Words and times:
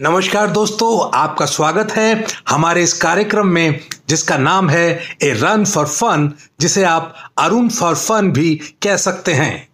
नमस्कार 0.00 0.50
दोस्तों, 0.50 1.10
आपका 1.14 1.46
स्वागत 1.46 1.90
है 1.92 2.24
हमारे 2.48 2.82
इस 2.82 2.92
कार्यक्रम 2.92 3.46
में, 3.46 3.80
जिसका 4.08 4.36
नाम 4.38 4.70
है 4.70 5.02
ए 5.22 5.32
रन 5.32 5.64
फॉर 5.64 5.86
फन, 5.86 6.32
जिसे 6.60 6.84
आप 6.84 7.14
अरुण 7.38 7.68
फॉर 7.68 7.94
फन 7.94 8.30
भी 8.32 8.54
कह 8.82 8.96
सकते 8.96 9.32
हैं। 9.32 9.68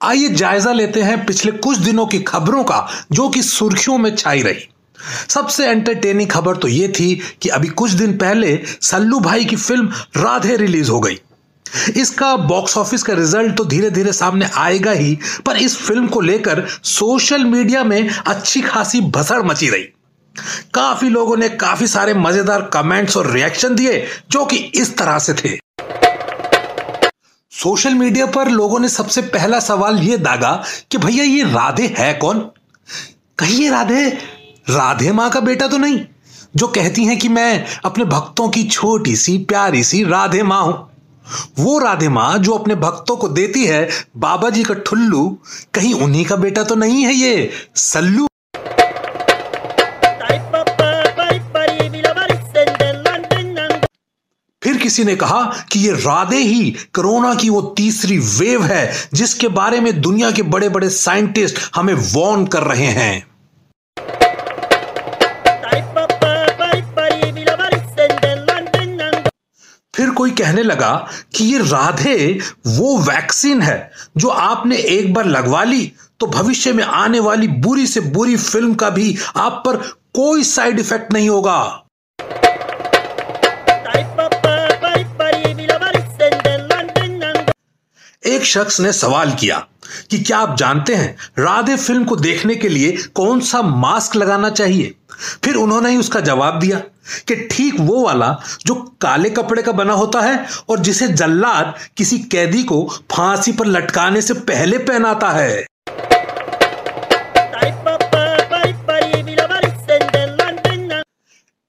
आइए 0.00 0.28
जायजा 0.28 0.72
लेते 0.72 1.02
हैं 1.02 1.26
पिछले 1.26 1.52
कुछ 1.52 1.78
दिनों 1.78 2.06
की 2.06 2.18
खबरों 2.18 2.64
का, 2.64 2.86
जो 3.12 3.28
कि 3.28 3.42
सुर्खियों 3.42 3.98
में 3.98 4.16
छाई 4.16 4.42
रही। 4.42 4.68
सबसे 5.28 5.66
एंटरटेनिंग 5.66 6.30
खबर 6.30 6.56
तो 6.56 6.68
यह 6.68 6.92
थी 7.00 7.14
कि 7.42 7.48
अभी 7.48 7.68
कुछ 7.68 7.90
दिन 7.90 8.16
पहले 8.18 8.60
सल्लू 8.82 9.20
भाई 9.20 9.44
की 9.44 9.56
फ़िल्म 9.56 9.92
राधे 10.16 10.56
रिलीज़ 10.56 10.90
हो 10.90 11.00
गई। 11.00 11.20
इसका 11.96 12.34
बॉक्स 12.36 12.76
ऑफ़िस 12.78 13.02
का 13.02 13.14
रिज़ल्ट 13.14 13.56
तो 13.56 13.64
धीरे 13.64 13.90
धीरे 13.90 14.12
सामने 14.12 14.48
आएगा 14.56 14.92
ही, 14.92 15.18
पर 15.46 15.56
इस 15.56 15.76
फ़िल्म 15.78 16.06
को 16.06 16.20
लेकर 16.20 16.66
सोशल 16.84 17.44
मीडिया 17.44 17.84
में 17.84 18.08
अच्छी 18.08 18.60
खासी 18.62 19.00
भसड़ 19.10 19.42
मची 19.42 19.68
रही। 19.68 19.82
काफ़ी 20.74 21.08
लोगों 21.08 21.36
ने 21.36 21.48
काफ़ी 21.48 21.86
सारे 21.86 22.14
मज़ेदार 22.14 22.62
कमेंट्स 22.72 23.16
और 23.16 23.30
रिएक्शन 23.30 23.74
दिए, 23.74 24.06
जो 24.30 24.44
कि 24.44 24.56
इस 24.56 24.96
तरह 24.98 25.18
से 25.18 25.34
थे। 25.34 25.58
सोशल 27.52 27.94
मीडिया 27.94 28.26
पर 28.26 28.48
लोगों 28.48 28.78
ने 28.80 28.88
सबसे 28.88 29.22
पहला 29.22 29.60
सवाल 29.60 29.98
यह 29.98 30.16
दागा 30.16 30.52
कि 30.90 30.98
भैया 30.98 31.24
ये 31.24 31.42
राधे 31.44 31.94
है 31.98 32.12
कौन? 32.14 32.40
कहिए 33.38 33.70
राधे 33.70 34.08
राधे 34.70 35.12
माँ 35.12 35.30
का 35.30 35.40
बेटा 35.40 35.66
तो 35.66 35.78
नहीं, 35.78 36.00
जो 36.56 36.66
कहती 36.68 37.04
हैं 37.04 37.18
कि 37.18 37.28
मैं 37.28 37.64
अपने 37.84 38.04
भक्तों 38.06 38.48
की 38.48 38.64
छोटी 38.64 39.16
सी, 39.16 39.38
प्यारी 39.38 39.84
सी 39.84 40.02
राधे 40.04 40.42
माँ 40.42 40.62
हूँ। 40.62 40.74
वो 41.58 41.78
राधे 41.78 42.08
माँ 42.08 42.38
जो 42.38 42.52
अपने 42.52 42.74
भक्तों 42.74 43.16
को 43.16 43.28
देती 43.28 43.64
है 43.64 43.88
बाबा 44.16 44.50
जी 44.50 44.62
का 44.64 44.74
ठुल्लू, 44.74 45.38
कहीं 45.74 45.94
उन्हीं 45.94 46.24
का 46.24 46.36
बेटा 46.36 46.62
तो 46.64 46.74
नहीं 46.74 47.04
है 47.04 47.14
ये, 47.14 47.50
सल्लू। 47.76 48.26
फिर 54.62 54.76
किसी 54.76 55.04
ने 55.04 55.14
कहा 55.16 55.42
कि 55.72 55.78
ये 55.80 55.92
राधे 55.92 56.36
ही 56.36 56.70
कोरोना 56.94 57.34
की 57.34 57.48
वो 57.50 57.60
तीसरी 57.76 58.18
वेव 58.18 58.64
है, 58.64 58.92
जिसके 59.14 59.48
बारे 59.48 59.80
में 59.80 60.00
दुनिया 60.00 60.30
के 60.30 60.42
बड़े 60.42 60.68
बड़े 60.68 60.88
साइंटिस्ट 60.90 61.58
हमें 61.74 61.94
वॉर्न 61.94 62.46
कर 62.46 62.62
रहे 62.62 62.86
हैं। 62.86 63.33
कोई 70.14 70.30
कहने 70.30 70.62
लगा 70.62 70.92
कि 71.34 71.44
ये 71.44 71.58
राधे 71.58 72.16
वो 72.66 72.96
वैक्सीन 73.00 73.62
है 73.62 73.90
जो 74.16 74.28
आपने 74.28 74.76
एक 74.76 75.12
बार 75.14 75.26
लगवा 75.26 75.62
ली 75.64 75.92
तो 76.20 76.26
भविष्य 76.26 76.72
में 76.72 76.84
आने 76.84 77.20
वाली 77.20 77.48
बुरी 77.48 77.86
से 77.86 78.00
बुरी 78.00 78.36
फ़िल्म 78.36 78.74
का 78.74 78.90
भी 78.90 79.16
आप 79.36 79.62
पर 79.66 79.76
कोई 80.14 80.42
साइड 80.44 80.78
इफ़ेक्ट 80.80 81.12
नहीं 81.12 81.28
होगा। 81.28 81.80
एक 88.26 88.44
शख्स 88.44 88.80
ने 88.80 88.92
सवाल 88.92 89.30
किया 89.30 89.56
कि 90.10 90.18
क्या 90.18 90.38
आप 90.38 90.56
जानते 90.56 90.94
हैं 90.94 91.16
राधे 91.38 91.76
फ़िल्म 91.76 92.04
को 92.04 92.16
देखने 92.16 92.54
के 92.56 92.68
लिए 92.68 92.92
कौन 93.14 93.40
सा 93.40 93.62
मास्क 93.62 94.16
लगाना 94.16 94.50
चाहिए? 94.50 94.94
फिर 95.44 95.54
उन्होंने 95.54 95.90
ही 95.90 95.96
उसका 95.96 96.20
जवाब 96.20 96.58
दिया। 96.60 96.80
कि 97.28 97.34
ठीक 97.50 97.80
वो 97.80 98.04
वाला 98.04 98.36
जो 98.66 98.74
काले 99.00 99.30
कपड़े 99.30 99.62
का 99.62 99.72
बना 99.72 99.92
होता 99.92 100.20
है 100.20 100.46
और 100.68 100.78
जिसे 100.78 101.08
जल्लाद 101.08 101.74
किसी 101.96 102.18
कैदी 102.18 102.62
को 102.62 102.82
फांसी 103.12 103.52
पर 103.52 103.66
लटकाने 103.66 104.22
से 104.22 104.34
पहले 104.34 104.78
पहनाता 104.78 105.30
है। 105.30 105.66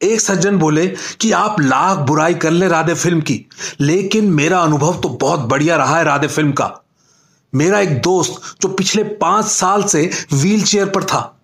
एक 0.01 0.21
सज्जन 0.21 0.57
बोले 0.57 0.87
कि 1.21 1.31
आप 1.31 1.59
लाख 1.59 1.97
बुराई 1.97 2.33
कर 2.33 2.51
ले 2.51 2.67
राधे 2.67 2.93
फ़िल्म 2.93 3.21
की, 3.21 3.45
लेकिन 3.79 4.25
मेरा 4.25 4.59
अनुभव 4.59 5.01
तो 5.01 5.09
बहुत 5.09 5.39
बढ़िया 5.39 5.75
रहा 5.75 5.97
है 5.97 6.03
राधे 6.03 6.27
फ़िल्म 6.27 6.51
का। 6.51 6.71
मेरा 7.53 7.79
एक 7.79 8.01
दोस्त 8.01 8.41
जो 8.61 8.69
पिछले 8.69 9.03
पाँच 9.03 9.45
साल 9.45 9.83
से 9.83 10.09
व्हील 10.33 10.63
चेयर 10.63 10.89
पर 10.89 11.03
था 11.03 11.34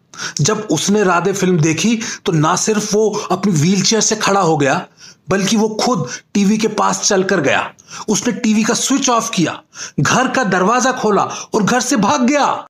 जब 0.41 0.67
उसने 0.71 1.03
राधे 1.03 1.33
फ़िल्म 1.33 1.59
देखी 1.59 1.99
तो 2.25 2.31
ना 2.31 2.55
सिर्फ़ 2.57 2.95
वो 2.95 3.09
अपनी 3.31 3.51
व्हील 3.53 3.81
चेयर 3.83 4.01
से 4.01 4.15
खड़ा 4.17 4.41
हो 4.41 4.57
गया, 4.57 4.85
बल्कि 5.29 5.57
वो 5.57 5.69
खुद 5.81 6.07
टीवी 6.33 6.57
के 6.57 6.67
पास 6.69 7.01
चलकर 7.01 7.41
गया। 7.41 7.71
उसने 8.09 8.33
टीवी 8.33 8.63
का 8.63 8.73
स्विच 8.75 9.09
ऑफ़ 9.09 9.29
किया, 9.31 9.61
घर 9.99 10.27
का 10.27 10.43
दरवाज़ा 10.45 10.91
खोला 10.93 11.23
और 11.53 11.63
घर 11.63 11.79
से 11.81 11.95
भाग 11.97 12.27
गया। 12.27 12.65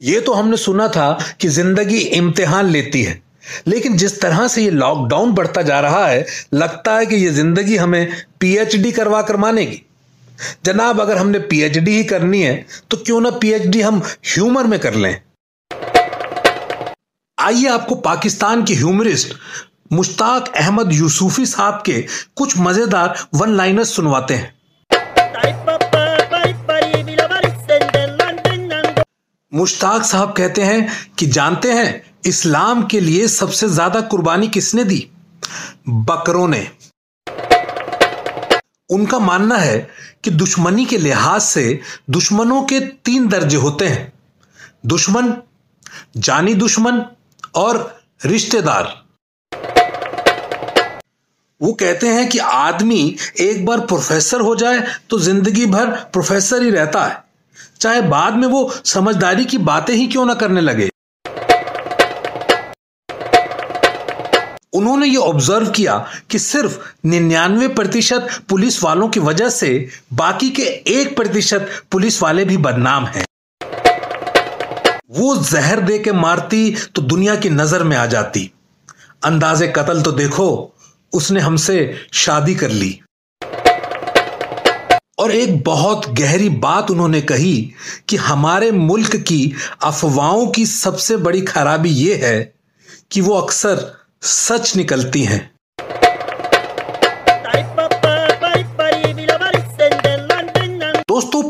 ये 0.00 0.20
तो 0.20 0.32
हमने 0.32 0.56
सुना 0.56 0.86
था 0.88 1.12
कि 1.40 1.48
ज़िंदगी 1.50 1.98
इम्तिहान 1.98 2.66
लेती 2.66 3.02
है, 3.02 3.22
लेकिन 3.66 3.96
जिस 3.96 4.20
तरह 4.20 4.46
से 4.48 4.62
ये 4.62 4.70
लॉकडाउन 4.70 5.32
बढ़ता 5.34 5.62
जा 5.62 5.78
रहा 5.80 6.06
है, 6.06 6.24
लगता 6.54 6.96
है 6.96 7.06
कि 7.06 7.16
ये 7.16 7.30
ज़िंदगी 7.30 7.76
हमें 7.76 8.12
पीएचडी 8.40 8.92
करवा 8.92 9.22
कर 9.22 9.36
मानेगी। 9.36 9.82
जनाब, 10.64 11.00
अगर 11.00 11.18
हमने 11.18 11.38
पीएचडी 11.40 11.96
ही 11.96 12.04
करनी 12.04 12.42
है 12.42 12.54
तो 12.90 12.96
क्यों 12.96 13.20
ना 13.20 13.30
पीएचडी 13.36 13.80
हम 13.80 14.02
ह्यूमर 14.26 14.66
में 14.66 14.78
कर 14.80 14.94
लें? 14.94 15.20
आइए 17.38 17.66
आपको 17.68 17.94
पाकिस्तान 18.02 18.64
के 18.64 18.74
ह्यूमरिस्ट 18.74 19.34
मुश्ताक 19.92 20.52
अहमद 20.56 20.92
यूसुफी 20.92 21.46
साहब 21.46 21.82
के 21.86 22.00
कुछ 22.36 22.56
मज़ेदार 22.58 23.26
वन 23.34 23.54
लाइनर्स 23.56 23.94
सुनवाते 23.96 24.34
हैं। 24.34 24.52
मुश्ताक 29.52 30.02
साहब 30.02 30.32
कहते 30.32 30.62
हैं 30.62 30.88
कि 31.18 31.26
जानते 31.26 31.72
हैं 31.72 32.02
इस्लाम 32.26 32.82
के 32.86 33.00
लिए 33.00 33.26
सबसे 33.28 33.68
ज़्यादा 33.68 34.00
कुर्बानी 34.00 34.48
किसने 34.48 34.84
दी? 34.84 35.06
बकरों 35.88 36.48
ने। 36.48 36.68
उनका 38.90 39.18
मानना 39.18 39.56
है 39.56 39.78
कि 40.24 40.30
दुश्मनी 40.30 40.84
के 40.84 40.98
लिहाज 40.98 41.40
से 41.40 41.80
दुश्मनों 42.10 42.62
के 42.62 42.80
तीन 42.80 43.28
दर्जे 43.28 43.56
होते 43.56 43.86
हैं। 43.86 44.12
दुश्मन, 44.86 45.34
जानी 46.16 46.54
दुश्मन 46.54 47.04
और 47.54 47.78
रिश्तेदार। 48.26 48.92
वो 51.60 51.72
कहते 51.72 52.08
हैं 52.08 52.28
कि 52.28 52.38
आदमी 52.38 53.16
एक 53.40 53.64
बार 53.66 53.80
प्रोफेसर 53.82 54.40
हो 54.40 54.54
जाए 54.56 54.82
तो 55.10 55.18
ज़िंदगी 55.18 55.66
भर 55.66 55.90
प्रोफेसर 56.12 56.62
ही 56.62 56.70
रहता 56.70 57.04
है। 57.04 57.22
चाहे 57.80 58.00
बाद 58.02 58.34
में 58.34 58.46
वो 58.48 58.70
समझदारी 58.84 59.44
की 59.44 59.58
बातें 59.60 59.94
ही 59.94 60.06
क्यों 60.06 60.24
ना 60.26 60.34
करने 60.34 60.60
लगे। 60.60 60.88
उन्होंने 64.74 65.06
ये 65.06 65.16
ऑब्ज़र्व 65.16 65.70
किया 65.70 65.96
कि 66.30 66.38
सिर्फ़ 66.38 66.78
निन्यानवे 67.06 67.68
प्रतिशत 67.68 68.28
पुलिस 68.48 68.82
वालों 68.84 69.08
की 69.08 69.20
वजह 69.20 69.48
से 69.48 69.88
बाकी 70.12 70.50
के 70.50 70.62
एक 70.92 71.14
प्रतिशत 71.16 71.70
पुलिस 71.92 72.22
वाले 72.22 72.44
भी 72.44 72.56
बदनाम 72.56 73.06
हैं। 73.06 73.24
वो 75.10 75.36
जहर 75.36 75.80
दे 75.80 75.98
के 75.98 76.12
मारती 76.12 76.74
तो 76.94 77.02
दुनिया 77.02 77.36
की 77.36 77.50
नज़र 77.50 77.82
में 77.82 77.96
आ 77.96 78.06
जाती। 78.06 78.50
अंदाजे 79.24 79.68
कत्ल 79.68 80.02
तो 80.02 80.12
देखो, 80.12 80.74
उसने 81.12 81.40
हमसे 81.40 81.94
शादी 82.12 82.54
कर 82.54 82.70
ली। 82.70 83.00
और 85.18 85.30
एक 85.30 85.62
बहुत 85.64 86.08
गहरी 86.10 86.48
बात 86.48 86.90
उन्होंने 86.90 87.20
कही 87.22 87.74
कि 88.08 88.16
हमारे 88.16 88.70
मुल्क 88.70 89.16
की 89.18 89.52
अफवाहों 89.82 90.46
की 90.46 90.64
सबसे 90.66 91.16
बड़ी 91.16 91.40
खराबी 91.42 91.90
यह 91.90 92.26
है 92.26 92.54
कि 93.10 93.20
वो 93.20 93.34
अक्सर 93.34 93.92
सच 94.24 94.76
निकलती 94.76 95.24
हैं। 95.24 95.53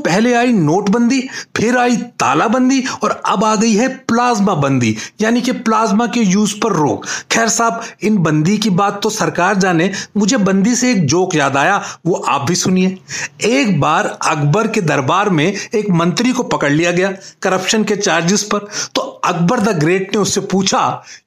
पहले 0.05 0.33
आई 0.35 0.53
नोटबंदी, 0.53 1.21
फिर 1.57 1.77
आई 1.79 1.97
तालाबंदी 2.21 2.83
और 3.03 3.11
अब 3.27 3.45
आ 3.45 3.55
गई 3.57 3.73
है 3.73 3.89
प्लाज्मा 3.89 4.55
बंदी 4.57 4.97
यानी 5.21 5.41
कि 5.41 5.53
प्लाज्मा 5.55 6.07
के 6.07 6.21
यूज़ 6.21 6.55
पर 6.61 6.73
रोक। 6.73 7.07
खैर 7.33 7.49
साहब, 7.49 7.81
इन 8.03 8.19
बंदी 8.19 8.57
की 8.59 8.71
बात 8.73 9.01
तो 9.03 9.11
सरकार 9.11 9.57
जाने, 9.57 9.91
मुझे 10.17 10.37
बंदी 10.39 10.75
से 10.75 10.91
एक 10.93 11.05
जोक 11.07 11.35
याद 11.35 11.57
आया, 11.57 11.83
वो 12.07 12.15
आप 12.15 12.47
भी 12.49 12.55
सुनिए। 12.55 12.99
एक 13.43 13.81
बार 13.81 14.07
अकबर 14.23 14.69
के 14.69 14.81
दरबार 14.83 15.31
में 15.31 15.45
एक 15.45 15.91
मंत्री 15.93 16.33
को 16.33 16.43
पकड़ 16.45 16.73
लिया 16.73 16.91
गया 16.91 17.13
करप्शन 17.43 17.85
के 17.85 17.97
चार्जेस 17.97 18.43
पर 18.45 18.69
तो 18.95 19.01
अकबर 19.25 19.61
द 19.61 19.79
ग्रेट 19.79 20.15
ने 20.15 20.21
उससे 20.21 20.41
पूछा 20.43 20.81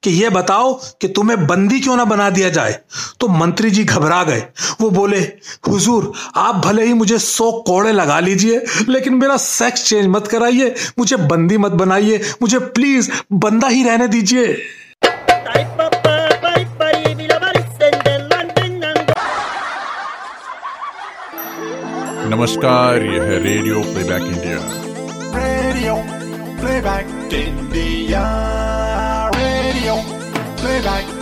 कि 0.04 0.12
यह 0.14 0.30
बताओ 0.30 0.74
कि 1.02 1.08
तुम्हें 1.08 1.46
बंदी 1.48 1.80
क्यों 1.80 1.96
ना 1.98 2.06
बना 2.06 2.30
दिया 2.30 2.50
जाए? 2.50 2.80
तो 3.20 3.28
मंत्री 3.28 3.70
जी 3.72 3.84
घबरा 3.84 4.24
गए। 4.24 4.44
वो 4.82 4.90
बोले, 4.90 5.20
हुजूर, 5.68 6.12
आप 6.36 6.56
भले 6.58 6.86
ही 6.86 6.94
मुझे 6.94 7.18
सौ 7.20 7.52
कोड़े 7.62 7.92
लगा 7.92 8.20
लीजिए 8.20 8.66
लेकिन 8.90 9.16
मेरा 9.16 9.38
सेक्स 9.38 9.88
चेंज 9.90 10.08
मत 10.08 10.28
कराइए 10.28 10.74
मुझे 11.00 11.18
बंदी 11.31 11.58
मत 11.58 11.72
बनाइए 11.84 12.22
मुझे 12.42 12.60
प्लीज़ 12.78 13.12
बंदा 13.46 13.68
ही 13.68 13.84
रहने 13.84 14.08
दीजिए। 14.08 14.46
नमस्कार 22.30 23.04
यह 23.04 23.24
है 23.24 23.38
radio 23.44 23.81
playback 23.84 24.24
India 24.24 24.58
radio 25.36 25.96
playback 26.60 27.34
India 27.34 28.24
radio 29.36 29.96
playback 30.62 31.17